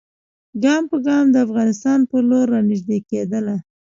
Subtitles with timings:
[0.63, 3.55] ګام په ګام د افغانستان پر لور را نیژدې کېدله.